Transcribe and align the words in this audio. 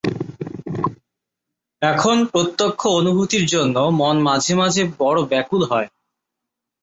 এখন 1.81 2.17
প্রত্যক্ষ 2.25 2.81
অনুভূতির 2.99 3.45
জন্য 3.45 3.75
মন 3.99 4.15
মাঝে 4.21 4.53
মাঝে 4.55 4.83
বড় 4.99 5.19
ব্যাকুল 5.23 5.61
হয়। 5.65 5.89